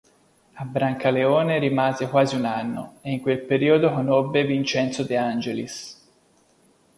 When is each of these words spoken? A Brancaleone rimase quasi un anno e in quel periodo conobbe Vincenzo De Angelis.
A 0.55 0.63
Brancaleone 0.65 1.59
rimase 1.59 2.07
quasi 2.09 2.35
un 2.35 2.45
anno 2.45 2.95
e 3.03 3.11
in 3.11 3.19
quel 3.21 3.39
periodo 3.43 3.93
conobbe 3.93 4.43
Vincenzo 4.45 5.03
De 5.03 5.15
Angelis. 5.15 6.07